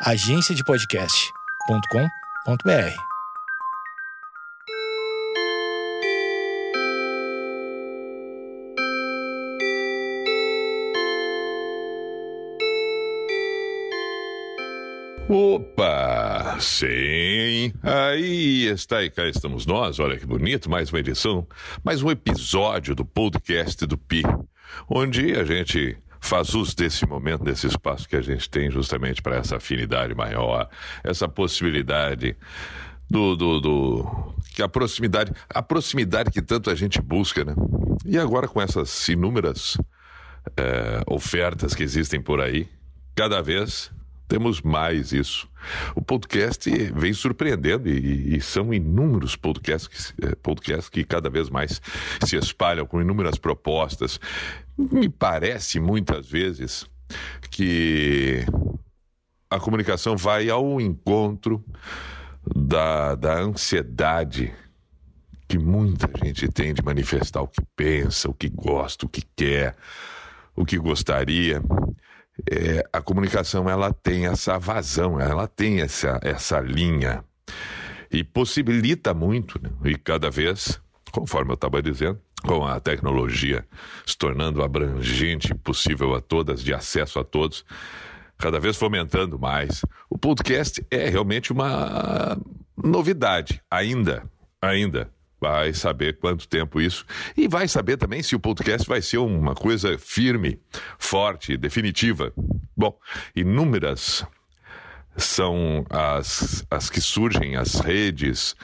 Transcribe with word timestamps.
agenciadepodcast.com.br. 0.00 2.94
Opa, 15.28 16.56
sim, 16.60 17.72
aí 17.82 18.66
está 18.66 19.02
e 19.02 19.10
cá 19.10 19.26
estamos 19.26 19.66
nós, 19.66 19.98
olha 19.98 20.16
que 20.16 20.24
bonito, 20.24 20.70
mais 20.70 20.90
uma 20.90 21.00
edição, 21.00 21.46
mais 21.84 22.02
um 22.02 22.10
episódio 22.10 22.94
do 22.94 23.04
podcast 23.04 23.84
do 23.84 23.98
Pi, 23.98 24.22
onde 24.88 25.34
a 25.34 25.44
gente 25.44 25.98
faz 26.20 26.54
uso 26.54 26.76
desse 26.76 27.06
momento, 27.06 27.44
desse 27.44 27.66
espaço 27.66 28.08
que 28.08 28.16
a 28.16 28.22
gente 28.22 28.48
tem 28.48 28.70
justamente 28.70 29.22
para 29.22 29.36
essa 29.36 29.56
afinidade 29.56 30.14
maior, 30.14 30.68
essa 31.02 31.28
possibilidade 31.28 32.36
do, 33.10 33.36
do, 33.36 33.60
do, 33.60 34.34
que 34.54 34.62
a 34.62 34.68
proximidade, 34.68 35.32
a 35.48 35.62
proximidade 35.62 36.30
que 36.30 36.42
tanto 36.42 36.70
a 36.70 36.74
gente 36.74 37.00
busca, 37.00 37.44
né? 37.44 37.54
E 38.04 38.18
agora 38.18 38.46
com 38.46 38.60
essas 38.60 39.08
inúmeras 39.08 39.78
é, 40.56 41.02
ofertas 41.06 41.74
que 41.74 41.82
existem 41.82 42.20
por 42.20 42.40
aí, 42.40 42.68
cada 43.14 43.40
vez 43.42 43.90
temos 44.28 44.60
mais 44.60 45.12
isso. 45.12 45.48
O 45.96 46.02
podcast 46.02 46.70
vem 46.94 47.12
surpreendendo 47.12 47.88
e, 47.88 48.36
e 48.36 48.40
são 48.40 48.72
inúmeros 48.72 49.34
podcasts, 49.34 50.14
eh, 50.22 50.34
podcasts 50.42 50.88
que 50.88 51.02
cada 51.02 51.30
vez 51.30 51.48
mais 51.48 51.80
se 52.24 52.36
espalham 52.36 52.86
com 52.86 53.00
inúmeras 53.00 53.38
propostas. 53.38 54.20
Me 54.76 55.08
parece 55.08 55.80
muitas 55.80 56.28
vezes 56.28 56.86
que 57.50 58.44
a 59.50 59.58
comunicação 59.58 60.16
vai 60.16 60.50
ao 60.50 60.78
encontro 60.78 61.64
da, 62.54 63.14
da 63.14 63.40
ansiedade 63.40 64.52
que 65.48 65.58
muita 65.58 66.06
gente 66.22 66.46
tem 66.48 66.74
de 66.74 66.82
manifestar 66.84 67.40
o 67.40 67.48
que 67.48 67.62
pensa, 67.74 68.28
o 68.28 68.34
que 68.34 68.50
gosta, 68.50 69.06
o 69.06 69.08
que 69.08 69.22
quer, 69.34 69.74
o 70.54 70.66
que 70.66 70.76
gostaria 70.76 71.62
é, 72.50 72.84
a 72.92 73.00
comunicação 73.00 73.68
ela 73.68 73.92
tem 73.92 74.26
essa 74.26 74.58
vazão, 74.58 75.20
ela 75.20 75.46
tem 75.46 75.80
essa, 75.80 76.18
essa 76.22 76.60
linha 76.60 77.24
e 78.10 78.22
possibilita 78.22 79.12
muito, 79.12 79.60
né? 79.62 79.70
e 79.84 79.96
cada 79.96 80.30
vez, 80.30 80.80
conforme 81.10 81.50
eu 81.50 81.54
estava 81.54 81.82
dizendo, 81.82 82.20
com 82.42 82.64
a 82.64 82.78
tecnologia 82.78 83.66
se 84.06 84.16
tornando 84.16 84.62
abrangente, 84.62 85.54
possível 85.54 86.14
a 86.14 86.20
todas, 86.20 86.62
de 86.62 86.72
acesso 86.72 87.18
a 87.18 87.24
todos, 87.24 87.64
cada 88.38 88.60
vez 88.60 88.76
fomentando 88.76 89.38
mais. 89.38 89.82
O 90.08 90.16
podcast 90.16 90.84
é 90.90 91.08
realmente 91.08 91.52
uma 91.52 92.38
novidade, 92.76 93.60
ainda, 93.68 94.22
ainda 94.62 95.10
vai 95.40 95.72
saber 95.72 96.18
quanto 96.18 96.48
tempo 96.48 96.80
isso 96.80 97.04
e 97.36 97.48
vai 97.48 97.68
saber 97.68 97.96
também 97.96 98.22
se 98.22 98.34
o 98.34 98.40
podcast 98.40 98.86
vai 98.88 99.00
ser 99.00 99.18
uma 99.18 99.54
coisa 99.54 99.98
firme, 99.98 100.60
forte, 100.98 101.56
definitiva. 101.56 102.32
Bom, 102.76 102.98
inúmeras 103.34 104.26
são 105.16 105.84
as, 105.90 106.64
as 106.70 106.88
que 106.88 107.00
surgem, 107.00 107.56
as 107.56 107.74
redes, 107.80 108.54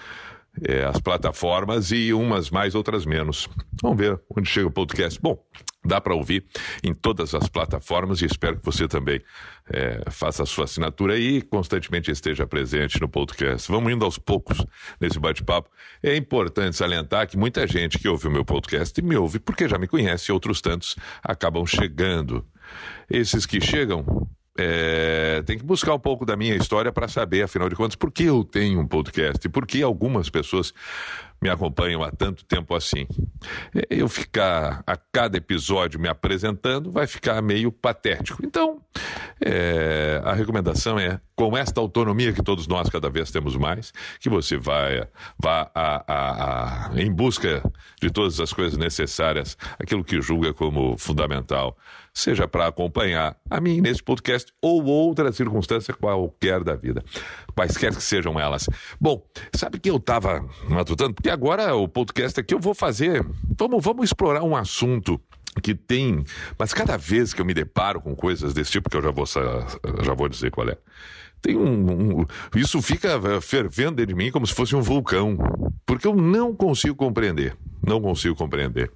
é, 0.62 0.84
as 0.84 1.00
plataformas 1.00 1.90
e 1.90 2.12
umas 2.12 2.50
mais, 2.50 2.74
outras 2.74 3.04
menos. 3.04 3.48
Vamos 3.82 3.98
ver 3.98 4.20
onde 4.36 4.48
chega 4.48 4.66
o 4.66 4.70
podcast. 4.70 5.20
Bom, 5.20 5.42
dá 5.84 6.00
para 6.00 6.14
ouvir 6.14 6.44
em 6.82 6.94
todas 6.94 7.34
as 7.34 7.48
plataformas 7.48 8.22
e 8.22 8.26
espero 8.26 8.58
que 8.58 8.64
você 8.64 8.88
também 8.88 9.20
é, 9.68 10.02
faça 10.10 10.42
a 10.42 10.46
sua 10.46 10.64
assinatura 10.64 11.18
e 11.18 11.42
constantemente 11.42 12.10
esteja 12.10 12.46
presente 12.46 13.00
no 13.00 13.08
podcast. 13.08 13.70
Vamos 13.70 13.92
indo 13.92 14.04
aos 14.04 14.18
poucos 14.18 14.64
nesse 15.00 15.18
bate-papo. 15.18 15.68
É 16.02 16.16
importante 16.16 16.76
salientar 16.76 17.26
que 17.26 17.36
muita 17.36 17.66
gente 17.66 17.98
que 17.98 18.08
ouve 18.08 18.28
o 18.28 18.30
meu 18.30 18.44
podcast 18.44 19.00
me 19.02 19.16
ouve 19.16 19.38
porque 19.38 19.68
já 19.68 19.78
me 19.78 19.88
conhece 19.88 20.30
e 20.30 20.32
outros 20.32 20.60
tantos 20.60 20.96
acabam 21.22 21.66
chegando. 21.66 22.46
Esses 23.10 23.44
que 23.44 23.60
chegam 23.60 24.28
é, 24.56 25.42
tem 25.44 25.58
que 25.58 25.64
buscar 25.64 25.94
um 25.94 25.98
pouco 25.98 26.24
da 26.24 26.36
minha 26.36 26.54
história 26.54 26.92
para 26.92 27.08
saber, 27.08 27.42
afinal 27.42 27.68
de 27.68 27.74
contas, 27.74 27.96
por 27.96 28.12
que 28.12 28.24
eu 28.24 28.44
tenho 28.44 28.80
um 28.80 28.86
podcast 28.86 29.44
e 29.44 29.50
por 29.50 29.66
que 29.66 29.82
algumas 29.82 30.30
pessoas 30.30 30.72
me 31.42 31.50
acompanham 31.50 32.02
há 32.02 32.10
tanto 32.10 32.44
tempo 32.44 32.74
assim. 32.74 33.06
Eu 33.90 34.08
ficar 34.08 34.82
a 34.86 34.96
cada 34.96 35.36
episódio 35.36 36.00
me 36.00 36.08
apresentando 36.08 36.90
vai 36.90 37.06
ficar 37.06 37.40
meio 37.42 37.70
patético. 37.70 38.44
Então, 38.44 38.80
é, 39.40 40.20
a 40.24 40.32
recomendação 40.32 40.98
é, 40.98 41.20
com 41.36 41.56
esta 41.56 41.80
autonomia 41.80 42.32
que 42.32 42.42
todos 42.42 42.66
nós 42.66 42.88
cada 42.88 43.10
vez 43.10 43.30
temos 43.30 43.56
mais, 43.56 43.92
que 44.20 44.28
você 44.28 44.56
vai, 44.56 45.06
vá 45.38 45.70
a, 45.74 46.04
a, 46.06 46.88
a, 46.88 47.00
em 47.00 47.12
busca 47.12 47.62
de 48.00 48.10
todas 48.10 48.40
as 48.40 48.52
coisas 48.52 48.78
necessárias, 48.78 49.56
aquilo 49.78 50.04
que 50.04 50.20
julga 50.22 50.54
como 50.54 50.96
fundamental 50.96 51.76
seja 52.14 52.46
para 52.46 52.68
acompanhar 52.68 53.36
a 53.50 53.60
mim 53.60 53.80
nesse 53.80 54.00
podcast 54.00 54.52
ou 54.62 54.84
outra 54.84 55.32
circunstância 55.32 55.92
qualquer 55.92 56.62
da 56.62 56.76
vida, 56.76 57.02
quaisquer 57.56 57.92
que 57.92 58.02
sejam 58.02 58.38
elas. 58.38 58.68
Bom, 59.00 59.26
sabe 59.52 59.80
que 59.80 59.90
eu 59.90 59.96
estava 59.96 60.48
matutando? 60.68 61.12
Porque 61.12 61.28
agora 61.34 61.74
o 61.74 61.88
podcast 61.88 62.40
aqui 62.40 62.54
eu 62.54 62.60
vou 62.60 62.74
fazer, 62.74 63.26
vamos, 63.58 63.84
vamos 63.84 64.04
explorar 64.04 64.42
um 64.42 64.56
assunto 64.56 65.20
que 65.62 65.74
tem, 65.74 66.24
mas 66.58 66.72
cada 66.72 66.96
vez 66.96 67.34
que 67.34 67.40
eu 67.40 67.44
me 67.44 67.52
deparo 67.52 68.00
com 68.00 68.14
coisas 68.14 68.54
desse 68.54 68.72
tipo, 68.72 68.88
que 68.88 68.96
eu 68.96 69.02
já 69.02 69.10
vou, 69.10 69.26
já 69.26 70.14
vou 70.14 70.28
dizer 70.28 70.50
qual 70.50 70.68
é, 70.68 70.78
tem 71.42 71.56
um, 71.56 72.20
um, 72.20 72.26
isso 72.56 72.80
fica 72.80 73.20
fervendo 73.40 73.96
dentro 73.96 74.06
de 74.06 74.14
mim 74.14 74.30
como 74.30 74.46
se 74.46 74.54
fosse 74.54 74.74
um 74.74 74.80
vulcão, 74.80 75.36
porque 75.84 76.06
eu 76.06 76.14
não 76.14 76.54
consigo 76.54 76.94
compreender, 76.94 77.56
não 77.86 78.00
consigo 78.00 78.34
compreender 78.34 78.90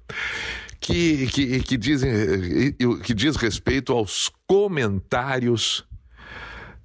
que, 0.79 1.27
que, 1.27 1.59
que, 1.59 1.77
dizem, 1.77 2.73
que 3.03 3.13
diz 3.13 3.35
respeito 3.35 3.91
aos 3.93 4.31
comentários 4.47 5.85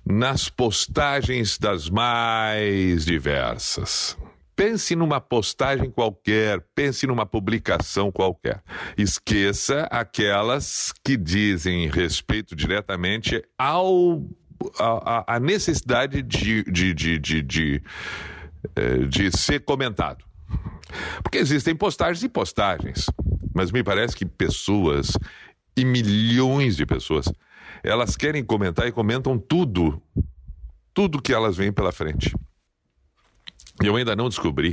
nas 0.04 0.48
postagens 0.48 1.58
das 1.58 1.88
mais 1.88 3.04
diversas. 3.04 4.18
Pense 4.56 4.94
numa 4.94 5.20
postagem 5.20 5.90
qualquer, 5.90 6.64
pense 6.74 7.06
numa 7.06 7.26
publicação 7.26 8.12
qualquer. 8.12 8.62
Esqueça 8.96 9.88
aquelas 9.90 10.92
que 11.02 11.16
dizem 11.16 11.88
respeito 11.88 12.54
diretamente 12.54 13.42
ao 13.58 14.22
a, 14.78 15.36
a 15.36 15.40
necessidade 15.40 16.22
de, 16.22 16.62
de, 16.64 16.94
de, 16.94 17.18
de, 17.18 17.42
de, 17.42 17.82
eh, 18.76 18.98
de 19.08 19.36
ser 19.36 19.60
comentado. 19.60 20.24
Porque 21.22 21.38
existem 21.38 21.74
postagens 21.74 22.22
e 22.22 22.28
postagens. 22.28 23.06
Mas 23.54 23.70
me 23.70 23.82
parece 23.82 24.16
que 24.16 24.24
pessoas, 24.24 25.12
e 25.76 25.84
milhões 25.84 26.76
de 26.76 26.86
pessoas, 26.86 27.30
elas 27.82 28.16
querem 28.16 28.44
comentar 28.44 28.86
e 28.86 28.92
comentam 28.92 29.38
tudo. 29.38 30.00
Tudo 30.92 31.20
que 31.20 31.32
elas 31.32 31.56
veem 31.56 31.72
pela 31.72 31.92
frente. 31.92 32.34
Eu 33.82 33.96
ainda 33.96 34.14
não 34.14 34.28
descobri. 34.28 34.72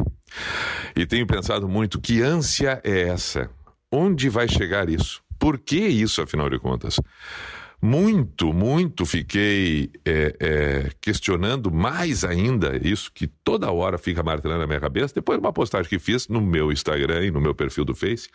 E 0.95 1.05
tenho 1.05 1.25
pensado 1.25 1.67
muito 1.67 1.99
que 1.99 2.21
ânsia 2.21 2.81
é 2.83 3.09
essa? 3.09 3.49
Onde 3.91 4.29
vai 4.29 4.47
chegar 4.47 4.89
isso? 4.89 5.21
Por 5.39 5.57
que 5.57 5.79
isso, 5.79 6.21
afinal 6.21 6.49
de 6.49 6.59
contas? 6.59 6.99
Muito, 7.81 8.53
muito 8.53 9.07
fiquei 9.07 9.89
é, 10.05 10.35
é, 10.39 10.89
questionando 11.01 11.71
mais 11.71 12.23
ainda 12.23 12.79
isso 12.87 13.11
que 13.11 13.25
toda 13.25 13.71
hora 13.71 13.97
fica 13.97 14.21
martelando 14.21 14.59
na 14.61 14.67
minha 14.67 14.79
cabeça, 14.79 15.15
depois 15.15 15.39
de 15.39 15.43
uma 15.43 15.51
postagem 15.51 15.89
que 15.89 15.97
fiz 15.97 16.27
no 16.27 16.39
meu 16.39 16.71
Instagram 16.71 17.25
e 17.25 17.31
no 17.31 17.41
meu 17.41 17.55
perfil 17.55 17.83
do 17.83 17.95
Face, 17.95 18.29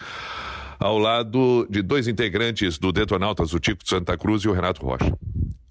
ao 0.80 0.98
lado 0.98 1.64
de 1.70 1.80
dois 1.80 2.08
integrantes 2.08 2.76
do 2.76 2.90
Detonautas, 2.90 3.54
o 3.54 3.60
Tico 3.60 3.84
de 3.84 3.88
Santa 3.88 4.18
Cruz 4.18 4.42
e 4.42 4.48
o 4.48 4.52
Renato 4.52 4.84
Rocha. 4.84 5.16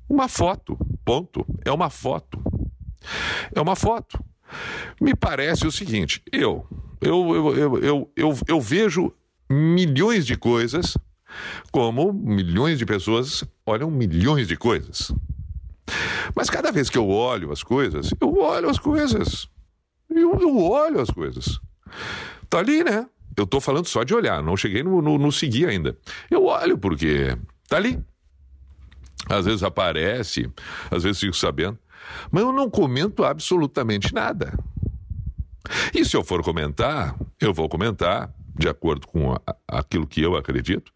Uma 0.09 0.29
foto, 0.29 0.77
ponto. 1.03 1.45
É 1.65 1.71
uma 1.71 1.89
foto. 1.89 2.39
É 3.53 3.59
uma 3.59 3.75
foto. 3.75 4.23
Me 4.99 5.15
parece 5.15 5.65
o 5.65 5.71
seguinte, 5.71 6.21
eu, 6.31 6.65
eu, 7.01 7.35
eu, 7.35 7.77
eu, 7.77 8.11
eu, 8.15 8.39
eu, 8.47 8.61
vejo 8.61 9.13
milhões 9.49 10.25
de 10.25 10.37
coisas 10.37 10.97
como 11.71 12.13
milhões 12.13 12.79
de 12.79 12.85
pessoas 12.85 13.43
olham 13.65 13.91
milhões 13.91 14.47
de 14.47 14.55
coisas. 14.55 15.11
Mas 16.35 16.49
cada 16.49 16.71
vez 16.71 16.89
que 16.89 16.97
eu 16.97 17.09
olho 17.09 17.51
as 17.51 17.63
coisas, 17.63 18.11
eu 18.19 18.37
olho 18.37 18.69
as 18.69 18.79
coisas. 18.79 19.47
Eu, 20.09 20.39
eu 20.39 20.57
olho 20.57 21.01
as 21.01 21.09
coisas. 21.09 21.59
Tá 22.49 22.59
ali, 22.59 22.83
né? 22.83 23.07
Eu 23.37 23.45
tô 23.45 23.59
falando 23.59 23.87
só 23.87 24.03
de 24.03 24.13
olhar, 24.13 24.41
não 24.41 24.55
cheguei 24.55 24.81
no, 24.81 25.01
no, 25.01 25.17
no 25.17 25.31
seguir 25.31 25.67
ainda. 25.67 25.97
Eu 26.31 26.45
olho 26.45 26.77
porque 26.77 27.37
tá 27.67 27.77
ali. 27.77 28.01
Às 29.27 29.45
vezes 29.45 29.63
aparece, 29.63 30.49
às 30.89 31.03
vezes 31.03 31.19
fico 31.19 31.35
sabendo. 31.35 31.77
Mas 32.31 32.43
eu 32.43 32.51
não 32.51 32.69
comento 32.69 33.23
absolutamente 33.23 34.13
nada. 34.13 34.57
E 35.93 36.05
se 36.05 36.15
eu 36.15 36.23
for 36.23 36.43
comentar, 36.43 37.15
eu 37.39 37.53
vou 37.53 37.67
comentar 37.67 38.33
de 38.57 38.69
acordo 38.69 39.07
com 39.07 39.35
aquilo 39.67 40.07
que 40.07 40.21
eu 40.21 40.35
acredito, 40.35 40.91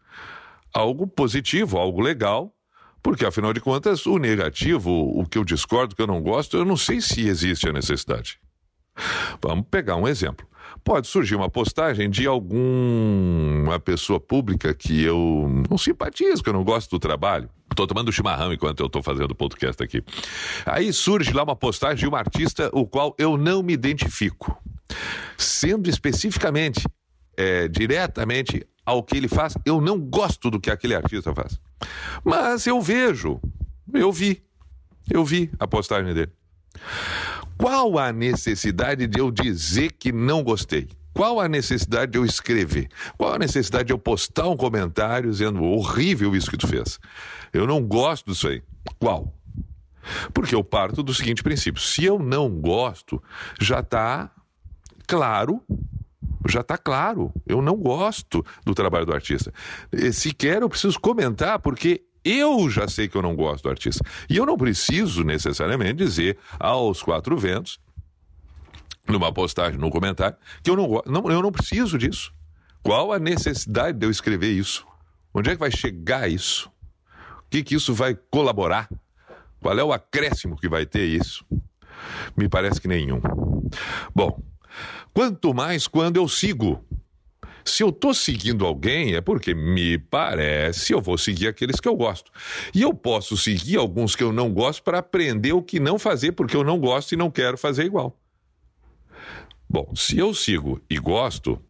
algo 0.72 1.06
positivo, 1.06 1.76
algo 1.76 2.00
legal, 2.00 2.54
Porque, 3.02 3.24
afinal 3.24 3.52
de 3.52 3.60
contas, 3.60 4.06
o 4.06 4.18
negativo, 4.18 4.90
o 4.90 5.26
que 5.26 5.38
eu 5.38 5.44
discordo, 5.44 5.92
o 5.92 5.96
que 5.96 6.02
eu 6.02 6.06
não 6.06 6.22
gosto, 6.22 6.56
eu 6.56 6.64
não 6.64 6.76
sei 6.76 7.00
se 7.00 7.26
existe 7.26 7.68
a 7.68 7.72
necessidade. 7.72 8.38
Vamos 9.42 9.66
pegar 9.70 9.96
um 9.96 10.06
exemplo. 10.06 10.46
Pode 10.84 11.06
surgir 11.06 11.34
uma 11.34 11.48
postagem 11.48 12.08
de 12.08 12.26
alguma 12.26 13.78
pessoa 13.80 14.18
pública 14.18 14.72
que 14.74 15.02
eu 15.02 15.64
não 15.68 15.76
simpatizo, 15.76 16.42
que 16.42 16.48
eu 16.48 16.52
não 16.52 16.64
gosto 16.64 16.90
do 16.90 16.98
trabalho. 16.98 17.48
Estou 17.70 17.86
tomando 17.86 18.12
chimarrão 18.12 18.52
enquanto 18.52 18.80
eu 18.80 18.86
estou 18.86 19.02
fazendo 19.02 19.30
o 19.30 19.34
podcast 19.34 19.82
aqui. 19.82 20.02
Aí 20.66 20.92
surge 20.92 21.32
lá 21.32 21.42
uma 21.42 21.56
postagem 21.56 21.98
de 21.98 22.08
um 22.08 22.16
artista 22.16 22.70
o 22.72 22.86
qual 22.86 23.14
eu 23.18 23.36
não 23.36 23.62
me 23.62 23.72
identifico. 23.72 24.60
Sendo 25.38 25.88
especificamente, 25.88 26.84
é, 27.36 27.68
diretamente 27.68 28.66
ao 28.84 29.02
que 29.02 29.16
ele 29.16 29.28
faz, 29.28 29.54
eu 29.64 29.80
não 29.80 29.98
gosto 29.98 30.50
do 30.50 30.60
que 30.60 30.70
aquele 30.70 30.94
artista 30.94 31.32
faz. 31.34 31.60
Mas 32.24 32.66
eu 32.66 32.80
vejo, 32.80 33.40
eu 33.94 34.10
vi, 34.10 34.42
eu 35.10 35.24
vi 35.24 35.50
a 35.58 35.66
postagem 35.66 36.12
dele. 36.12 36.32
Qual 37.60 37.98
a 37.98 38.10
necessidade 38.10 39.06
de 39.06 39.20
eu 39.20 39.30
dizer 39.30 39.92
que 39.92 40.10
não 40.10 40.42
gostei? 40.42 40.88
Qual 41.12 41.38
a 41.38 41.46
necessidade 41.46 42.12
de 42.12 42.16
eu 42.16 42.24
escrever? 42.24 42.88
Qual 43.18 43.34
a 43.34 43.38
necessidade 43.38 43.88
de 43.88 43.92
eu 43.92 43.98
postar 43.98 44.48
um 44.48 44.56
comentário 44.56 45.30
dizendo 45.30 45.62
horrível 45.62 46.34
isso 46.34 46.50
que 46.50 46.56
tu 46.56 46.66
fez? 46.66 46.98
Eu 47.52 47.66
não 47.66 47.82
gosto 47.86 48.30
disso 48.30 48.48
aí. 48.48 48.62
Qual? 48.98 49.34
Porque 50.32 50.54
eu 50.54 50.64
parto 50.64 51.02
do 51.02 51.12
seguinte 51.12 51.42
princípio: 51.42 51.82
se 51.82 52.02
eu 52.02 52.18
não 52.18 52.48
gosto, 52.48 53.22
já 53.60 53.80
está 53.80 54.30
claro 55.06 55.62
já 56.48 56.60
está 56.60 56.78
claro. 56.78 57.32
Eu 57.46 57.60
não 57.60 57.76
gosto 57.76 58.44
do 58.64 58.74
trabalho 58.74 59.04
do 59.04 59.12
artista. 59.12 59.52
Sequer 60.12 60.62
eu 60.62 60.68
preciso 60.68 60.98
comentar, 60.98 61.58
porque 61.58 62.02
eu 62.24 62.68
já 62.70 62.88
sei 62.88 63.08
que 63.08 63.16
eu 63.16 63.22
não 63.22 63.34
gosto 63.34 63.64
do 63.64 63.70
artista. 63.70 64.04
E 64.28 64.36
eu 64.36 64.46
não 64.46 64.56
preciso 64.56 65.24
necessariamente 65.24 65.94
dizer 65.94 66.38
aos 66.58 67.02
quatro 67.02 67.36
ventos, 67.36 67.78
numa 69.06 69.32
postagem, 69.32 69.78
num 69.78 69.90
comentário, 69.90 70.36
que 70.62 70.70
eu 70.70 70.76
não. 70.76 71.02
Não, 71.06 71.30
eu 71.30 71.42
não 71.42 71.52
preciso 71.52 71.98
disso. 71.98 72.32
Qual 72.82 73.12
a 73.12 73.18
necessidade 73.18 73.98
de 73.98 74.06
eu 74.06 74.10
escrever 74.10 74.50
isso? 74.50 74.86
Onde 75.34 75.50
é 75.50 75.54
que 75.54 75.60
vai 75.60 75.70
chegar 75.70 76.30
isso? 76.30 76.68
O 77.40 77.50
que, 77.50 77.62
que 77.62 77.74
isso 77.74 77.94
vai 77.94 78.14
colaborar? 78.14 78.88
Qual 79.60 79.78
é 79.78 79.84
o 79.84 79.92
acréscimo 79.92 80.56
que 80.56 80.68
vai 80.68 80.86
ter 80.86 81.04
isso? 81.04 81.44
Me 82.36 82.48
parece 82.48 82.80
que 82.80 82.88
nenhum. 82.88 83.20
Bom, 84.14 84.40
Quanto 85.12 85.52
mais 85.52 85.86
quando 85.86 86.16
eu 86.16 86.28
sigo. 86.28 86.84
Se 87.64 87.82
eu 87.82 87.90
estou 87.90 88.14
seguindo 88.14 88.64
alguém, 88.66 89.14
é 89.14 89.20
porque 89.20 89.54
me 89.54 89.98
parece 89.98 90.92
eu 90.92 91.00
vou 91.00 91.18
seguir 91.18 91.48
aqueles 91.48 91.80
que 91.80 91.88
eu 91.88 91.96
gosto. 91.96 92.30
E 92.74 92.82
eu 92.82 92.94
posso 92.94 93.36
seguir 93.36 93.76
alguns 93.76 94.16
que 94.16 94.22
eu 94.22 94.32
não 94.32 94.52
gosto 94.52 94.82
para 94.82 94.98
aprender 94.98 95.52
o 95.52 95.62
que 95.62 95.80
não 95.80 95.98
fazer, 95.98 96.32
porque 96.32 96.56
eu 96.56 96.64
não 96.64 96.78
gosto 96.78 97.12
e 97.12 97.16
não 97.16 97.30
quero 97.30 97.56
fazer 97.56 97.84
igual. 97.84 98.16
Bom, 99.68 99.92
se 99.94 100.18
eu 100.18 100.34
sigo 100.34 100.80
e 100.90 100.98
gosto, 100.98 101.62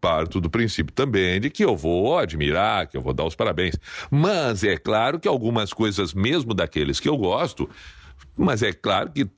parto 0.00 0.40
do 0.40 0.48
princípio 0.48 0.92
também 0.92 1.40
de 1.40 1.50
que 1.50 1.64
eu 1.64 1.76
vou 1.76 2.18
admirar, 2.18 2.86
que 2.86 2.96
eu 2.96 3.02
vou 3.02 3.12
dar 3.12 3.24
os 3.24 3.34
parabéns. 3.34 3.74
Mas 4.10 4.64
é 4.64 4.76
claro 4.76 5.20
que 5.20 5.28
algumas 5.28 5.72
coisas, 5.72 6.14
mesmo 6.14 6.54
daqueles 6.54 7.00
que 7.00 7.08
eu 7.08 7.16
gosto, 7.16 7.68
mas 8.36 8.62
é 8.62 8.72
claro 8.72 9.10
que 9.12 9.28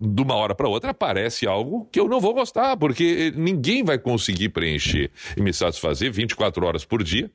de 0.00 0.22
uma 0.22 0.34
hora 0.34 0.54
para 0.54 0.68
outra 0.68 0.90
aparece 0.90 1.46
algo 1.46 1.86
que 1.90 2.00
eu 2.00 2.08
não 2.08 2.20
vou 2.20 2.34
gostar, 2.34 2.76
porque 2.76 3.32
ninguém 3.36 3.84
vai 3.84 3.98
conseguir 3.98 4.50
preencher 4.50 5.10
e 5.36 5.40
me 5.40 5.52
satisfazer 5.52 6.10
24 6.10 6.64
horas 6.66 6.84
por 6.84 7.02
dia. 7.02 7.30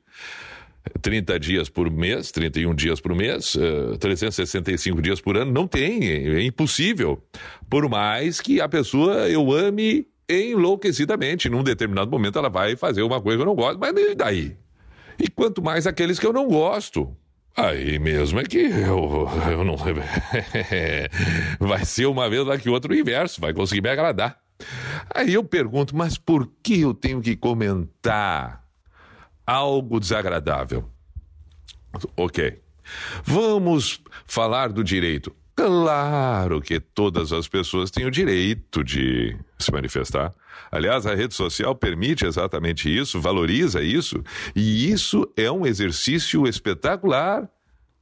30 1.02 1.38
dias 1.38 1.68
por 1.68 1.90
mês, 1.90 2.30
31 2.30 2.74
dias 2.74 3.00
por 3.00 3.14
mês, 3.14 3.56
365 4.00 4.98
eh, 4.98 5.02
dias 5.02 5.20
por 5.20 5.36
ano, 5.36 5.52
não 5.52 5.66
tem, 5.66 6.08
é 6.08 6.42
impossível. 6.42 7.22
Por 7.68 7.88
mais 7.90 8.40
que 8.40 8.60
a 8.60 8.68
pessoa 8.68 9.28
eu 9.28 9.52
ame 9.52 10.06
enlouquecidamente, 10.28 11.48
num 11.48 11.62
determinado 11.62 12.10
momento 12.10 12.38
ela 12.38 12.48
vai 12.48 12.74
fazer 12.76 13.02
uma 13.02 13.20
coisa 13.20 13.38
que 13.38 13.42
eu 13.42 13.46
não 13.46 13.54
gosto, 13.54 13.78
mas 13.78 13.94
e 13.96 14.14
daí? 14.14 14.56
E 15.18 15.28
quanto 15.28 15.62
mais 15.62 15.86
aqueles 15.86 16.18
que 16.18 16.26
eu 16.26 16.32
não 16.32 16.46
gosto. 16.46 17.14
Aí 17.58 17.98
mesmo 17.98 18.38
é 18.38 18.44
que 18.44 18.56
eu, 18.58 19.28
eu 19.50 19.64
não. 19.64 19.74
vai 21.58 21.84
ser 21.84 22.06
uma 22.06 22.30
vez 22.30 22.46
que 22.62 22.70
outro 22.70 22.94
inverso, 22.94 23.40
vai 23.40 23.52
conseguir 23.52 23.80
me 23.80 23.88
agradar. 23.88 24.38
Aí 25.12 25.34
eu 25.34 25.42
pergunto, 25.42 25.96
mas 25.96 26.16
por 26.16 26.48
que 26.62 26.80
eu 26.80 26.94
tenho 26.94 27.20
que 27.20 27.34
comentar 27.34 28.64
algo 29.44 29.98
desagradável? 29.98 30.88
Ok. 32.16 32.62
Vamos 33.24 34.00
falar 34.24 34.68
do 34.68 34.84
direito. 34.84 35.34
Claro 35.56 36.60
que 36.60 36.78
todas 36.78 37.32
as 37.32 37.48
pessoas 37.48 37.90
têm 37.90 38.06
o 38.06 38.10
direito 38.10 38.84
de 38.84 39.36
se 39.58 39.72
manifestar. 39.72 40.32
Aliás, 40.70 41.06
a 41.06 41.14
rede 41.14 41.34
social 41.34 41.74
permite 41.74 42.24
exatamente 42.24 42.94
isso, 42.94 43.20
valoriza 43.20 43.82
isso, 43.82 44.22
e 44.54 44.90
isso 44.90 45.30
é 45.36 45.50
um 45.50 45.66
exercício 45.66 46.46
espetacular 46.46 47.48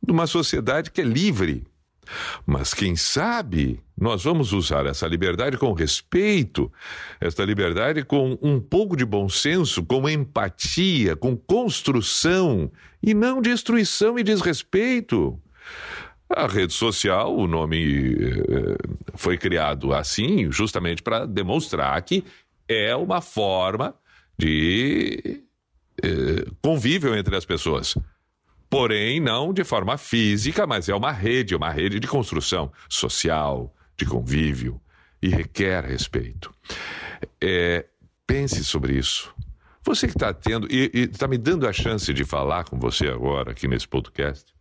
de 0.02 0.12
uma 0.12 0.26
sociedade 0.26 0.90
que 0.90 1.00
é 1.00 1.04
livre. 1.04 1.64
Mas 2.46 2.72
quem 2.72 2.94
sabe 2.94 3.80
nós 3.98 4.24
vamos 4.24 4.52
usar 4.52 4.86
essa 4.86 5.06
liberdade 5.06 5.56
com 5.56 5.72
respeito, 5.72 6.70
essa 7.18 7.42
liberdade 7.44 8.04
com 8.04 8.38
um 8.42 8.60
pouco 8.60 8.96
de 8.96 9.04
bom 9.04 9.28
senso, 9.28 9.82
com 9.82 10.08
empatia, 10.08 11.16
com 11.16 11.36
construção 11.36 12.70
e 13.02 13.14
não 13.14 13.40
destruição 13.40 14.18
e 14.18 14.22
desrespeito. 14.22 15.40
A 16.28 16.46
rede 16.46 16.72
social, 16.72 17.36
o 17.36 17.46
nome 17.46 18.14
eh, 18.14 18.76
foi 19.14 19.38
criado 19.38 19.92
assim, 19.92 20.50
justamente 20.50 21.02
para 21.02 21.24
demonstrar 21.24 22.00
que 22.02 22.24
é 22.68 22.94
uma 22.96 23.20
forma 23.20 23.94
de 24.36 25.44
eh, 26.02 26.44
convívio 26.60 27.16
entre 27.16 27.36
as 27.36 27.44
pessoas. 27.44 27.96
Porém, 28.68 29.20
não 29.20 29.52
de 29.52 29.62
forma 29.62 29.96
física, 29.96 30.66
mas 30.66 30.88
é 30.88 30.94
uma 30.94 31.12
rede, 31.12 31.54
uma 31.54 31.70
rede 31.70 32.00
de 32.00 32.08
construção 32.08 32.72
social, 32.88 33.72
de 33.96 34.04
convívio 34.04 34.80
e 35.22 35.28
requer 35.28 35.84
respeito. 35.84 36.52
É, 37.40 37.86
pense 38.26 38.64
sobre 38.64 38.98
isso. 38.98 39.32
Você 39.84 40.08
que 40.08 40.14
está 40.14 40.34
tendo 40.34 40.66
e 40.70 40.90
está 40.94 41.28
me 41.28 41.38
dando 41.38 41.66
a 41.66 41.72
chance 41.72 42.12
de 42.12 42.24
falar 42.24 42.64
com 42.64 42.78
você 42.78 43.06
agora 43.06 43.52
aqui 43.52 43.68
nesse 43.68 43.86
podcast, 43.86 44.52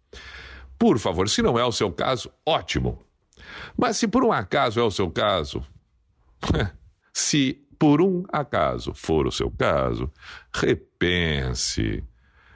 por 0.77 1.00
favor, 1.00 1.30
se 1.30 1.42
não 1.42 1.57
é 1.57 1.63
o 1.63 1.72
seu 1.72 1.92
caso, 1.92 2.31
ótimo. 2.45 3.01
Mas 3.77 3.98
se 3.98 4.07
por 4.07 4.24
um 4.24 4.32
acaso 4.32 4.79
é 4.79 4.84
o 4.84 4.91
seu 4.91 5.10
caso, 5.10 5.63
se 7.13 7.62
por 7.77 8.01
um 8.01 8.24
acaso 8.32 8.94
for 8.94 9.27
o 9.27 9.32
seu 9.32 9.51
caso, 9.51 10.12
repense. 10.53 12.03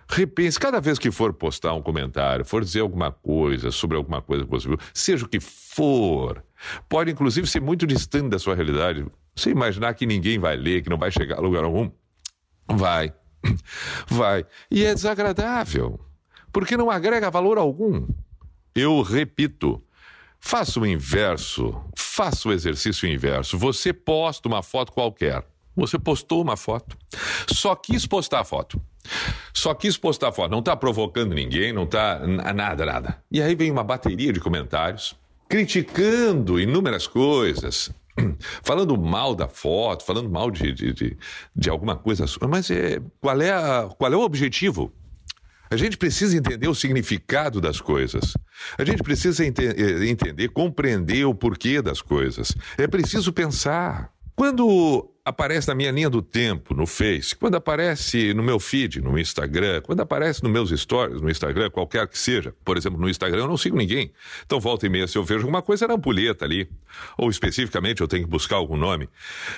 Repense, 0.08 0.60
cada 0.60 0.82
vez 0.82 0.98
que 0.98 1.12
for 1.12 1.34
postar 1.34 1.74
um 1.74 1.82
comentário, 1.82 2.44
for 2.44 2.64
dizer 2.64 2.80
alguma 2.80 3.12
coisa 3.12 3.70
sobre 3.70 3.96
alguma 3.96 4.22
coisa 4.22 4.44
que 4.44 4.50
você 4.50 4.68
viu, 4.68 4.78
seja 4.94 5.26
o 5.26 5.30
que 5.30 5.40
for, 5.40 6.44
pode 6.88 7.12
inclusive 7.12 7.46
ser 7.48 7.62
muito 7.62 7.86
distante 7.86 8.30
da 8.30 8.40
sua 8.40 8.56
realidade. 8.56 9.06
Você 9.36 9.52
imaginar 9.52 9.94
que 9.94 10.06
ninguém 10.06 10.40
vai 10.40 10.58
ler, 10.58 10.82
que 10.82 10.90
não 10.90 10.98
vai 10.98 11.12
chegar 11.12 11.38
a 11.38 11.42
lugar 11.42 11.64
algum? 11.64 11.92
Vai. 12.68 13.14
Vai. 14.10 14.46
E 14.70 14.84
é 14.84 14.94
desagradável 14.94 16.09
porque 16.52 16.78
não 16.78 16.90
agrega 16.90 17.30
valor 17.30 17.58
algum. 17.58 18.08
Eu 18.76 19.02
repito, 19.02 19.82
faça 20.40 20.80
o 20.80 20.86
inverso, 20.86 21.76
faça 21.96 22.50
o 22.50 22.52
exercício 22.52 23.12
inverso. 23.12 23.58
Você 23.58 23.92
posta 23.92 24.48
uma 24.48 24.64
foto 24.64 24.92
qualquer. 24.92 25.46
Você 25.76 25.98
postou 25.98 26.42
uma 26.42 26.58
foto. 26.58 26.98
Só 27.48 27.76
quis 27.76 28.06
postar 28.06 28.42
a 28.42 28.44
foto. 28.44 28.82
Só 29.54 29.74
quis 29.74 29.98
postar 29.98 30.30
a 30.30 30.32
foto. 30.32 30.52
Não 30.52 30.60
está 30.60 30.76
provocando 30.76 31.34
ninguém, 31.34 31.72
não 31.72 31.84
está 31.84 32.20
nada, 32.54 32.86
nada. 32.86 33.24
E 33.32 33.42
aí 33.42 33.56
vem 33.56 33.72
uma 33.72 33.84
bateria 33.84 34.34
de 34.34 34.40
comentários 34.40 35.16
criticando 35.48 36.60
inúmeras 36.60 37.08
coisas, 37.08 37.92
falando 38.62 38.96
mal 38.96 39.34
da 39.34 39.48
foto, 39.48 40.06
falando 40.06 40.30
mal 40.30 40.52
de, 40.52 40.72
de, 40.72 40.94
de, 40.94 41.18
de 41.56 41.70
alguma 41.70 41.96
coisa. 41.96 42.26
Mas 42.48 42.70
é, 42.70 43.02
qual, 43.20 43.42
é 43.42 43.52
a, 43.52 43.90
qual 43.98 44.14
é 44.14 44.16
o 44.16 44.22
objetivo? 44.22 44.94
A 45.72 45.78
gente 45.78 45.98
precisa 45.98 46.36
entender 46.36 46.68
o 46.68 46.74
significado 46.74 47.62
das 47.62 47.80
coisas. 47.80 48.34
A 48.78 48.84
gente 48.84 49.04
precisa 49.04 49.46
ente 49.46 49.66
eh, 49.66 50.10
entender, 50.10 50.50
compreender 50.50 51.26
o 51.26 51.36
porquê 51.36 51.82
das 51.82 52.02
coisas. 52.02 52.56
É 52.78 52.88
preciso 52.88 53.32
pensar. 53.32 54.12
Quando 54.36 55.09
aparece 55.24 55.68
na 55.68 55.76
minha 55.76 55.92
linha 55.92 56.10
do 56.10 56.22
tempo, 56.22 56.74
no 56.74 56.86
Face, 56.86 57.36
quando 57.36 57.56
aparece 57.56 58.34
no 58.34 58.42
meu 58.42 58.60
feed, 58.60 59.02
no 59.02 59.18
Instagram, 59.18 59.82
quando 59.82 60.02
aparece 60.02 60.44
nos 60.44 60.52
meus 60.52 60.70
stories, 60.72 61.22
no 61.22 61.30
Instagram, 61.30 61.70
qualquer 61.70 62.08
que 62.08 62.18
seja. 62.18 62.54
Por 62.64 62.78
exemplo, 62.78 63.00
no 63.00 63.10
Instagram 63.10 63.42
eu 63.42 63.48
não 63.48 63.58
sigo 63.58 63.78
ninguém. 63.78 64.12
Então, 64.46 64.60
volta 64.60 64.86
e 64.86 64.90
meia, 64.90 65.08
se 65.08 65.18
eu 65.18 65.24
vejo 65.24 65.42
alguma 65.42 65.62
coisa, 65.62 65.86
era 65.86 65.94
ampulheta 65.94 66.46
ali. 66.46 66.70
Ou 67.18 67.30
especificamente 67.30 68.02
eu 68.02 68.08
tenho 68.08 68.24
que 68.24 68.30
buscar 68.30 68.56
algum 68.56 68.78
nome. 68.78 69.10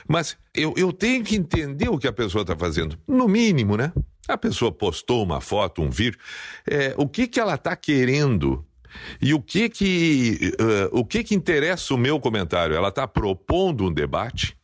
Mas 0.07 0.37
eu, 0.53 0.73
eu 0.77 0.91
tenho 0.91 1.23
que 1.23 1.35
entender 1.35 1.89
o 1.89 1.97
que 1.97 2.07
a 2.07 2.13
pessoa 2.13 2.41
está 2.41 2.55
fazendo. 2.55 2.97
No 3.07 3.27
mínimo, 3.27 3.77
né? 3.77 3.93
A 4.27 4.37
pessoa 4.37 4.71
postou 4.71 5.23
uma 5.23 5.41
foto, 5.41 5.81
um 5.81 5.89
vídeo. 5.89 6.19
É, 6.69 6.93
o 6.97 7.07
que, 7.07 7.27
que 7.27 7.39
ela 7.39 7.55
está 7.55 7.75
querendo 7.75 8.65
e 9.21 9.33
o 9.33 9.41
que 9.41 9.69
que, 9.69 10.53
uh, 10.59 10.99
o 10.99 11.05
que 11.05 11.23
que 11.23 11.35
interessa 11.35 11.93
o 11.93 11.97
meu 11.97 12.19
comentário? 12.19 12.75
Ela 12.75 12.89
está 12.89 13.07
propondo 13.07 13.85
um 13.85 13.93
debate? 13.93 14.57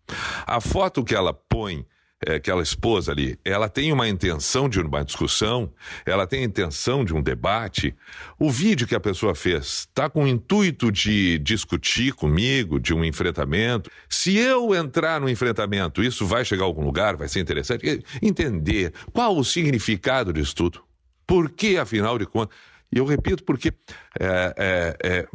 A 0.47 0.61
foto 0.61 1.03
que 1.03 1.13
ela 1.13 1.33
põe, 1.33 1.85
é, 2.25 2.35
aquela 2.35 2.63
esposa 2.63 3.11
ali, 3.11 3.37
ela 3.43 3.67
tem 3.67 3.91
uma 3.91 4.07
intenção 4.07 4.69
de 4.69 4.79
uma 4.79 5.03
discussão, 5.03 5.73
ela 6.05 6.25
tem 6.25 6.39
a 6.39 6.45
intenção 6.45 7.03
de 7.03 7.13
um 7.13 7.21
debate. 7.21 7.93
O 8.39 8.49
vídeo 8.49 8.87
que 8.87 8.95
a 8.95 8.99
pessoa 8.99 9.35
fez 9.35 9.79
está 9.89 10.09
com 10.09 10.23
o 10.23 10.27
intuito 10.27 10.89
de 10.89 11.37
discutir 11.39 12.13
comigo, 12.13 12.79
de 12.79 12.93
um 12.93 13.03
enfrentamento. 13.03 13.91
Se 14.07 14.37
eu 14.37 14.73
entrar 14.73 15.19
no 15.19 15.29
enfrentamento, 15.29 16.01
isso 16.01 16.25
vai 16.25 16.45
chegar 16.45 16.63
a 16.63 16.65
algum 16.65 16.81
lugar, 16.81 17.17
vai 17.17 17.27
ser 17.27 17.41
interessante. 17.41 18.01
Entender 18.21 18.93
qual 19.11 19.37
o 19.37 19.43
significado 19.43 20.31
disso 20.31 20.55
tudo. 20.55 20.81
Por 21.27 21.49
que, 21.49 21.77
afinal 21.77 22.17
de 22.17 22.25
contas. 22.25 22.57
E 22.91 22.99
eu 22.99 23.05
repito 23.05 23.43
porque 23.43 23.73
é, 24.19 24.53
é, 24.57 24.97
é, 25.03 25.27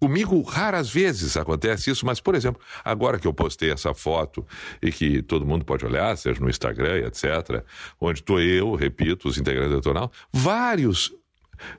comigo 0.00 0.40
raras 0.42 0.88
vezes 0.88 1.36
acontece 1.36 1.90
isso, 1.90 2.06
mas, 2.06 2.20
por 2.20 2.34
exemplo, 2.34 2.60
agora 2.84 3.18
que 3.18 3.26
eu 3.26 3.34
postei 3.34 3.70
essa 3.70 3.92
foto 3.92 4.46
e 4.80 4.90
que 4.90 5.22
todo 5.22 5.46
mundo 5.46 5.64
pode 5.64 5.84
olhar, 5.84 6.16
seja 6.16 6.40
no 6.40 6.48
Instagram, 6.48 7.06
etc., 7.06 7.62
onde 8.00 8.20
estou 8.20 8.40
eu, 8.40 8.74
repito, 8.74 9.28
os 9.28 9.36
integrantes 9.36 9.72
do 9.72 9.80
Tonal, 9.80 10.10
vários 10.32 11.12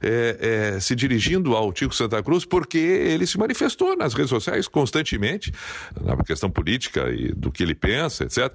é, 0.01 0.73
é, 0.75 0.79
se 0.79 0.95
dirigindo 0.95 1.55
ao 1.55 1.71
Tico 1.71 1.93
Santa 1.93 2.21
Cruz 2.23 2.45
porque 2.45 2.77
ele 2.77 3.27
se 3.27 3.37
manifestou 3.37 3.95
nas 3.95 4.13
redes 4.13 4.29
sociais 4.29 4.67
constantemente 4.67 5.51
na 5.99 6.17
questão 6.23 6.49
política 6.49 7.09
e 7.11 7.31
do 7.31 7.51
que 7.51 7.63
ele 7.63 7.75
pensa, 7.75 8.23
etc. 8.23 8.53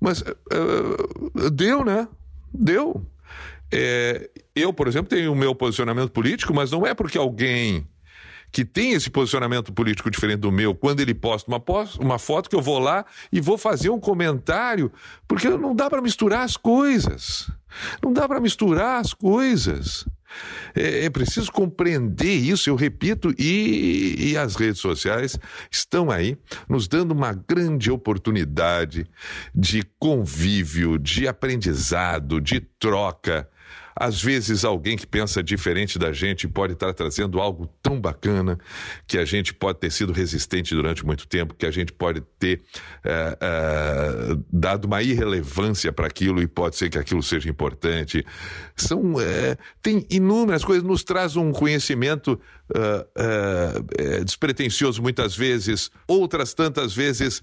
Mas 0.00 0.22
uh, 0.22 1.50
deu, 1.50 1.84
né? 1.84 2.08
Deu. 2.52 3.06
É, 3.72 4.30
eu, 4.54 4.72
por 4.72 4.88
exemplo, 4.88 5.08
tenho 5.08 5.32
o 5.32 5.36
meu 5.36 5.54
posicionamento 5.54 6.10
político, 6.10 6.52
mas 6.52 6.70
não 6.70 6.86
é 6.86 6.94
porque 6.94 7.16
alguém 7.16 7.86
que 8.52 8.64
tem 8.64 8.92
esse 8.92 9.08
posicionamento 9.08 9.72
político 9.72 10.10
diferente 10.10 10.40
do 10.40 10.50
meu, 10.50 10.74
quando 10.74 11.00
ele 11.00 11.14
posta 11.14 11.50
uma, 11.50 11.62
uma 12.00 12.18
foto, 12.18 12.50
que 12.50 12.56
eu 12.56 12.62
vou 12.62 12.78
lá 12.78 13.04
e 13.30 13.40
vou 13.40 13.56
fazer 13.56 13.90
um 13.90 14.00
comentário, 14.00 14.90
porque 15.28 15.48
não 15.48 15.74
dá 15.74 15.88
para 15.88 16.02
misturar 16.02 16.42
as 16.42 16.56
coisas. 16.56 17.50
Não 18.02 18.12
dá 18.12 18.26
para 18.26 18.40
misturar 18.40 19.00
as 19.00 19.14
coisas. 19.14 20.04
É, 20.74 21.04
é, 21.04 21.10
preciso 21.10 21.50
compreender 21.50 22.34
isso, 22.34 22.70
eu 22.70 22.76
repito, 22.76 23.34
e, 23.38 24.30
e 24.30 24.36
as 24.36 24.54
redes 24.54 24.80
sociais 24.80 25.38
estão 25.70 26.10
aí 26.10 26.36
nos 26.68 26.86
dando 26.86 27.12
uma 27.12 27.32
grande 27.32 27.90
oportunidade 27.90 29.06
de 29.54 29.82
convívio, 29.98 30.98
de 30.98 31.26
aprendizado, 31.26 32.40
de 32.40 32.60
troca 32.60 33.48
às 34.00 34.22
vezes, 34.22 34.64
alguém 34.64 34.96
que 34.96 35.06
pensa 35.06 35.42
diferente 35.42 35.98
da 35.98 36.10
gente 36.10 36.48
pode 36.48 36.72
estar 36.72 36.94
trazendo 36.94 37.38
algo 37.38 37.66
tão 37.82 38.00
bacana 38.00 38.58
que 39.06 39.18
a 39.18 39.26
gente 39.26 39.52
pode 39.52 39.78
ter 39.78 39.92
sido 39.92 40.10
resistente 40.10 40.74
durante 40.74 41.04
muito 41.04 41.28
tempo, 41.28 41.52
que 41.52 41.66
a 41.66 41.70
gente 41.70 41.92
pode 41.92 42.22
ter 42.38 42.62
é, 43.04 43.36
é, 43.38 44.36
dado 44.50 44.86
uma 44.86 45.02
irrelevância 45.02 45.92
para 45.92 46.06
aquilo 46.06 46.40
e 46.40 46.46
pode 46.46 46.76
ser 46.76 46.88
que 46.88 46.96
aquilo 46.96 47.22
seja 47.22 47.50
importante. 47.50 48.24
São, 48.74 49.20
é, 49.20 49.58
tem 49.82 50.06
inúmeras 50.08 50.64
coisas, 50.64 50.82
nos 50.82 51.04
traz 51.04 51.36
um 51.36 51.52
conhecimento 51.52 52.40
despretensioso 54.24 55.02
muitas 55.02 55.36
vezes, 55.36 55.90
outras 56.06 56.54
tantas 56.54 56.94
vezes 56.94 57.42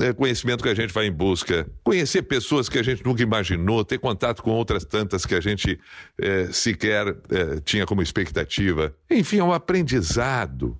é, 0.00 0.12
conhecimento 0.12 0.62
que 0.62 0.68
a 0.68 0.74
gente 0.74 0.92
vai 0.92 1.06
em 1.06 1.12
busca, 1.12 1.70
conhecer 1.82 2.22
pessoas 2.22 2.68
que 2.68 2.78
a 2.78 2.82
gente 2.82 3.04
nunca 3.04 3.22
imaginou, 3.22 3.84
ter 3.84 3.98
contato 3.98 4.42
com 4.42 4.50
outras 4.50 4.84
tantas 4.84 5.24
que 5.24 5.34
a 5.34 5.40
gente 5.40 5.78
é, 6.20 6.46
sequer 6.52 7.08
é, 7.30 7.60
tinha 7.60 7.86
como 7.86 8.02
expectativa. 8.02 8.94
Enfim, 9.10 9.38
é 9.38 9.44
um 9.44 9.52
aprendizado, 9.52 10.78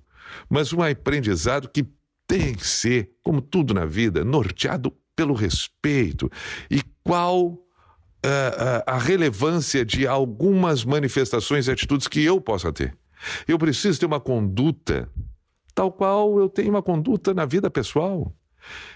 mas 0.49 0.73
um 0.73 0.81
aprendizado 0.81 1.69
que 1.69 1.85
tem 2.25 2.53
que 2.53 2.67
ser, 2.67 3.11
como 3.23 3.41
tudo 3.41 3.73
na 3.73 3.85
vida, 3.85 4.23
norteado 4.23 4.93
pelo 5.15 5.33
respeito. 5.33 6.29
E 6.69 6.81
qual 7.03 7.57
a, 8.21 8.95
a 8.95 8.97
relevância 8.97 9.85
de 9.85 10.05
algumas 10.05 10.83
manifestações 10.83 11.67
e 11.67 11.71
atitudes 11.71 12.07
que 12.07 12.23
eu 12.23 12.41
possa 12.41 12.71
ter? 12.73 12.95
Eu 13.47 13.57
preciso 13.57 13.99
ter 13.99 14.05
uma 14.05 14.19
conduta 14.19 15.09
tal 15.77 15.91
qual 15.91 16.39
eu 16.39 16.49
tenho 16.49 16.71
uma 16.71 16.81
conduta 16.81 17.35
na 17.35 17.45
vida 17.45 17.69
pessoal. 17.69 18.33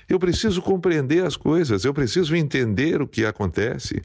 Eu 0.08 0.20
preciso 0.20 0.62
compreender 0.62 1.26
as 1.26 1.36
coisas, 1.36 1.86
eu 1.86 1.94
preciso 1.94 2.36
entender 2.36 3.02
o 3.02 3.08
que 3.08 3.26
acontece, 3.26 4.02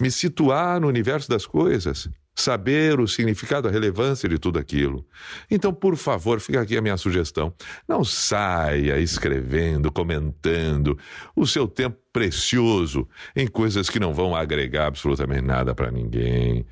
me 0.00 0.10
situar 0.10 0.80
no 0.80 0.88
universo 0.88 1.28
das 1.28 1.46
coisas, 1.46 2.08
saber 2.38 3.00
o 3.00 3.08
significado, 3.08 3.66
a 3.66 3.70
relevância 3.70 4.28
de 4.28 4.38
tudo 4.38 4.58
aquilo. 4.58 5.04
Então, 5.50 5.74
por 5.74 5.96
favor, 5.96 6.40
fica 6.40 6.60
aqui 6.60 6.76
a 6.76 6.80
minha 6.80 6.96
sugestão. 6.96 7.52
Não 7.86 8.04
saia 8.04 8.98
escrevendo, 9.00 9.90
comentando 9.90 10.96
o 11.34 11.46
seu 11.46 11.66
tempo 11.66 11.98
precioso 12.12 13.08
em 13.34 13.46
coisas 13.46 13.90
que 13.90 13.98
não 13.98 14.14
vão 14.14 14.36
agregar 14.36 14.86
absolutamente 14.86 15.42
nada 15.42 15.74
para 15.74 15.90
ninguém. 15.90 16.64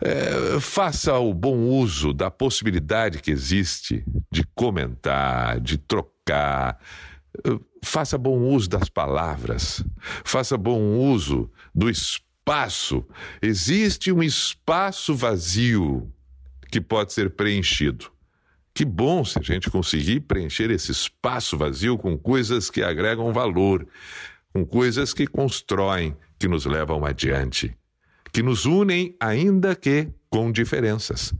É, 0.00 0.58
faça 0.60 1.16
o 1.18 1.32
bom 1.32 1.58
uso 1.58 2.12
da 2.12 2.30
possibilidade 2.30 3.20
que 3.20 3.30
existe 3.30 4.04
de 4.30 4.44
comentar, 4.54 5.60
de 5.60 5.78
trocar 5.78 6.78
faça 7.82 8.16
bom 8.16 8.38
uso 8.38 8.68
das 8.68 8.88
palavras, 8.88 9.84
faça 10.24 10.56
bom 10.56 10.80
uso 10.98 11.50
do 11.74 11.90
espaço. 11.90 13.04
Existe 13.42 14.12
um 14.12 14.22
espaço 14.22 15.14
vazio 15.14 16.12
que 16.70 16.80
pode 16.80 17.12
ser 17.12 17.30
preenchido. 17.30 18.12
Que 18.74 18.84
bom 18.84 19.24
se 19.24 19.38
a 19.38 19.42
gente 19.42 19.70
conseguir 19.70 20.20
preencher 20.20 20.70
esse 20.70 20.90
espaço 20.90 21.56
vazio 21.56 21.96
com 21.96 22.18
coisas 22.18 22.68
que 22.68 22.82
agregam 22.82 23.32
valor, 23.32 23.86
com 24.52 24.66
coisas 24.66 25.14
que 25.14 25.26
constroem, 25.26 26.16
que 26.38 26.48
nos 26.48 26.66
levam 26.66 27.04
adiante, 27.04 27.76
que 28.32 28.42
nos 28.42 28.66
unem, 28.66 29.16
ainda 29.20 29.76
que 29.76 30.08
com 30.28 30.50
diferenças, 30.50 31.32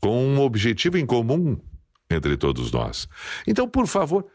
com 0.00 0.22
um 0.22 0.40
objetivo 0.40 0.98
em 0.98 1.06
comum 1.06 1.58
entre 2.10 2.36
todos 2.36 2.70
nós. 2.70 3.08
Então, 3.46 3.66
por 3.66 3.86
favor, 3.86 4.26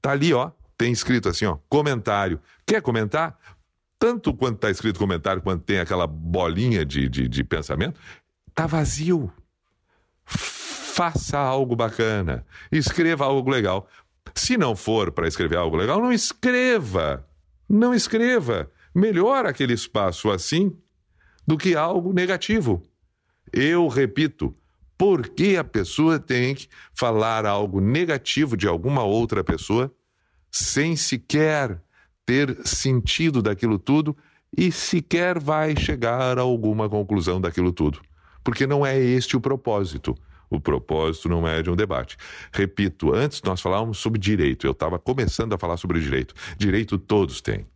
tá 0.00 0.12
ali, 0.12 0.32
ó, 0.32 0.52
tem 0.76 0.92
escrito 0.92 1.28
assim, 1.28 1.46
ó, 1.46 1.58
comentário. 1.68 2.40
Quer 2.66 2.82
comentar? 2.82 3.38
Tanto 3.98 4.34
quanto 4.34 4.56
está 4.56 4.70
escrito 4.70 4.98
comentário, 4.98 5.42
quanto 5.42 5.64
tem 5.64 5.78
aquela 5.78 6.06
bolinha 6.06 6.84
de, 6.84 7.08
de, 7.08 7.28
de 7.28 7.44
pensamento, 7.44 7.98
tá 8.54 8.66
vazio. 8.66 9.32
Faça 10.24 11.38
algo 11.38 11.74
bacana. 11.74 12.44
Escreva 12.70 13.24
algo 13.24 13.50
legal. 13.50 13.88
Se 14.34 14.56
não 14.56 14.76
for 14.76 15.10
para 15.10 15.28
escrever 15.28 15.56
algo 15.56 15.76
legal, 15.76 16.00
não 16.00 16.12
escreva. 16.12 17.26
Não 17.68 17.94
escreva. 17.94 18.70
Melhor 18.94 19.46
aquele 19.46 19.72
espaço 19.72 20.30
assim 20.30 20.76
do 21.46 21.56
que 21.56 21.74
algo 21.74 22.12
negativo. 22.12 22.82
Eu 23.52 23.88
repito, 23.88 24.56
por 24.96 25.28
que 25.28 25.56
a 25.56 25.64
pessoa 25.64 26.18
tem 26.18 26.54
que 26.54 26.68
falar 26.92 27.46
algo 27.46 27.80
negativo 27.80 28.56
de 28.56 28.66
alguma 28.66 29.02
outra 29.02 29.42
pessoa 29.42 29.92
sem 30.54 30.94
sequer 30.94 31.82
ter 32.24 32.56
sentido 32.64 33.42
daquilo 33.42 33.76
tudo 33.76 34.16
e 34.56 34.70
sequer 34.70 35.36
vai 35.36 35.74
chegar 35.76 36.38
a 36.38 36.42
alguma 36.42 36.88
conclusão 36.88 37.40
daquilo 37.40 37.72
tudo. 37.72 38.00
Porque 38.44 38.64
não 38.64 38.86
é 38.86 38.96
este 38.96 39.36
o 39.36 39.40
propósito. 39.40 40.16
O 40.48 40.60
propósito 40.60 41.28
não 41.28 41.48
é 41.48 41.60
de 41.60 41.70
um 41.70 41.74
debate. 41.74 42.16
Repito, 42.52 43.12
antes 43.12 43.42
nós 43.42 43.60
falávamos 43.60 43.98
sobre 43.98 44.20
direito. 44.20 44.64
Eu 44.64 44.70
estava 44.70 44.96
começando 44.96 45.52
a 45.54 45.58
falar 45.58 45.76
sobre 45.76 45.98
direito. 45.98 46.32
Direito 46.56 46.98
todos 46.98 47.40
têm. 47.40 47.66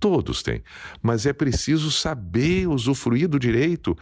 Todos 0.00 0.42
têm. 0.42 0.62
Mas 1.02 1.26
é 1.26 1.34
preciso 1.34 1.90
saber 1.92 2.66
usufruir 2.66 3.28
do 3.28 3.38
direito. 3.38 3.94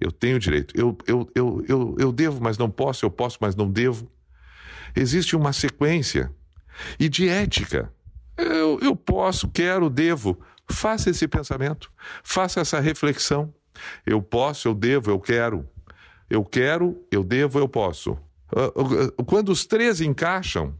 Eu 0.00 0.10
tenho 0.10 0.38
direito. 0.38 0.74
Eu, 0.74 0.96
eu, 1.06 1.30
eu, 1.34 1.64
eu, 1.68 1.96
eu 1.98 2.10
devo, 2.10 2.42
mas 2.42 2.56
não 2.56 2.70
posso. 2.70 3.04
Eu 3.04 3.10
posso, 3.10 3.36
mas 3.38 3.54
não 3.54 3.70
devo. 3.70 4.10
Existe 4.96 5.36
uma 5.36 5.52
sequência 5.52 6.34
e 6.98 7.08
de 7.08 7.28
ética. 7.28 7.92
Eu, 8.36 8.78
eu 8.80 8.96
posso, 8.96 9.48
quero, 9.48 9.90
devo. 9.90 10.38
Faça 10.68 11.10
esse 11.10 11.26
pensamento, 11.26 11.90
faça 12.22 12.60
essa 12.60 12.78
reflexão. 12.80 13.52
Eu 14.06 14.22
posso, 14.22 14.68
eu 14.68 14.74
devo, 14.74 15.10
eu 15.10 15.18
quero. 15.18 15.68
Eu 16.28 16.44
quero, 16.44 17.04
eu 17.10 17.24
devo, 17.24 17.58
eu 17.58 17.68
posso. 17.68 18.16
Ah, 18.54 18.66
ah, 18.66 19.22
quando 19.24 19.50
os 19.50 19.66
três 19.66 20.00
encaixam, 20.00 20.74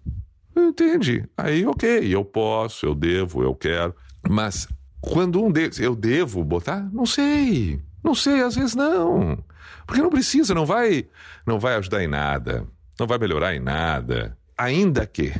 entende? 0.56 1.28
Aí, 1.36 1.66
ok, 1.66 2.14
eu 2.14 2.24
posso, 2.24 2.86
eu 2.86 2.94
devo, 2.94 3.42
eu 3.42 3.54
quero. 3.54 3.94
Mas 4.28 4.68
quando 5.00 5.42
um 5.42 5.50
deles, 5.50 5.80
eu 5.80 5.96
devo 5.96 6.44
botar? 6.44 6.88
Não 6.92 7.06
sei. 7.06 7.80
Não 8.02 8.14
sei, 8.14 8.42
às 8.42 8.54
vezes 8.54 8.74
não. 8.74 9.42
Porque 9.86 10.02
não 10.02 10.10
precisa, 10.10 10.54
não 10.54 10.64
vai, 10.64 11.06
não 11.46 11.58
vai 11.58 11.74
ajudar 11.76 12.02
em 12.02 12.08
nada, 12.08 12.66
não 12.98 13.06
vai 13.06 13.18
melhorar 13.18 13.54
em 13.54 13.60
nada. 13.60 14.36
Ainda 14.56 15.06
que, 15.06 15.32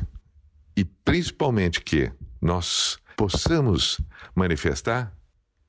e 0.81 0.85
principalmente 1.05 1.79
que, 1.79 2.11
nós 2.41 2.97
possamos 3.15 4.01
manifestar, 4.33 5.15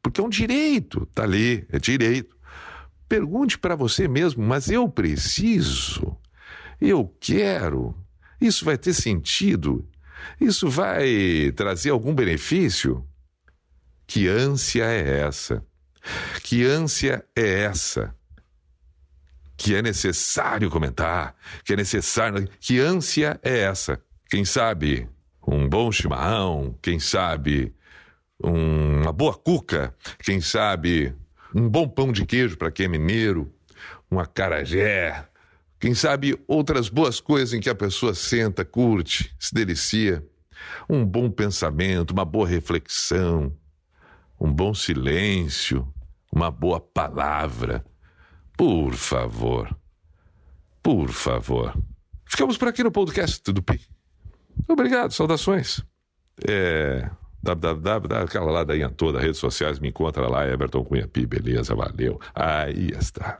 porque 0.00 0.22
é 0.22 0.24
um 0.24 0.28
direito, 0.30 1.04
tá 1.14 1.24
ali, 1.24 1.66
é 1.70 1.78
direito. 1.78 2.34
Pergunte 3.06 3.58
para 3.58 3.76
você 3.76 4.08
mesmo, 4.08 4.42
mas 4.42 4.70
eu 4.70 4.88
preciso, 4.88 6.16
eu 6.80 7.14
quero, 7.20 7.94
isso 8.40 8.64
vai 8.64 8.78
ter 8.78 8.94
sentido, 8.94 9.86
isso 10.40 10.70
vai 10.70 11.52
trazer 11.54 11.90
algum 11.90 12.14
benefício? 12.14 13.06
Que 14.06 14.28
ânsia 14.28 14.84
é 14.84 15.20
essa? 15.26 15.62
Que 16.42 16.64
ânsia 16.64 17.22
é 17.36 17.64
essa? 17.64 18.14
Que 19.58 19.74
é 19.74 19.82
necessário 19.82 20.70
comentar, 20.70 21.36
que 21.64 21.74
é 21.74 21.76
necessário. 21.76 22.48
Que 22.58 22.80
ânsia 22.80 23.38
é 23.42 23.58
essa? 23.58 24.00
Quem 24.32 24.46
sabe 24.46 25.06
um 25.46 25.68
bom 25.68 25.92
chimarrão, 25.92 26.74
quem 26.80 26.98
sabe 26.98 27.74
uma 28.42 29.12
boa 29.12 29.34
cuca, 29.34 29.94
quem 30.24 30.40
sabe 30.40 31.14
um 31.54 31.68
bom 31.68 31.86
pão 31.86 32.10
de 32.10 32.24
queijo 32.24 32.56
para 32.56 32.70
quem 32.70 32.86
é 32.86 32.88
mineiro, 32.88 33.52
um 34.10 34.18
acarajé, 34.18 35.28
quem 35.78 35.94
sabe 35.94 36.42
outras 36.48 36.88
boas 36.88 37.20
coisas 37.20 37.52
em 37.52 37.60
que 37.60 37.68
a 37.68 37.74
pessoa 37.74 38.14
senta, 38.14 38.64
curte, 38.64 39.36
se 39.38 39.54
delicia, 39.54 40.26
um 40.88 41.04
bom 41.04 41.30
pensamento, 41.30 42.12
uma 42.12 42.24
boa 42.24 42.48
reflexão, 42.48 43.54
um 44.40 44.50
bom 44.50 44.72
silêncio, 44.72 45.86
uma 46.34 46.50
boa 46.50 46.80
palavra. 46.80 47.84
Por 48.56 48.94
favor, 48.94 49.76
por 50.82 51.10
favor. 51.10 51.76
Ficamos 52.24 52.56
por 52.56 52.68
aqui 52.68 52.82
no 52.82 52.90
podcast 52.90 53.52
do 53.52 53.62
Pi. 53.62 53.91
Obrigado, 54.68 55.12
saudações. 55.12 55.82
É, 56.48 57.08
www, 57.42 58.16
aquela 58.22 58.64
daí 58.64 58.88
toda, 58.90 59.20
redes 59.20 59.38
sociais, 59.38 59.78
me 59.78 59.88
encontra 59.88 60.28
lá, 60.28 60.46
Everton 60.46 60.84
Cunha 60.84 61.08
Pi, 61.08 61.26
beleza, 61.26 61.74
valeu. 61.74 62.20
Aí 62.34 62.88
está. 62.98 63.38